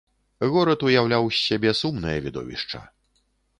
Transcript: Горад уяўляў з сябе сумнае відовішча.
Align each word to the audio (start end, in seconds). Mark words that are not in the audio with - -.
Горад 0.55 0.85
уяўляў 0.87 1.29
з 1.35 1.43
сябе 1.51 1.75
сумнае 1.83 2.17
відовішча. 2.27 2.79